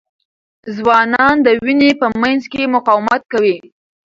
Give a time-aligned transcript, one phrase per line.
[0.75, 3.57] ځوانان د وینې په مینځ کې مقاومت کوي.